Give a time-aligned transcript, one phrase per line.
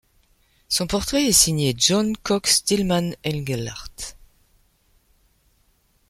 [0.67, 4.17] Son portrait est signé John Cox Dillman Engleheart.